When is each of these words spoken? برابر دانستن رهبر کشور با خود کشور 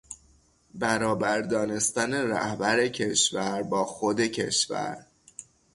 برابر 0.73 1.41
دانستن 1.41 2.13
رهبر 2.13 2.87
کشور 2.87 3.63
با 3.63 3.85
خود 3.85 4.19
کشور 4.21 5.05